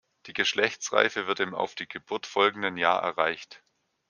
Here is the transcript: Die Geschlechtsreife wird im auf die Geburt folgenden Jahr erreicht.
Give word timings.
Die 0.25 0.33
Geschlechtsreife 0.33 1.27
wird 1.27 1.39
im 1.41 1.53
auf 1.53 1.75
die 1.75 1.87
Geburt 1.87 2.25
folgenden 2.25 2.75
Jahr 2.75 3.03
erreicht. 3.03 3.61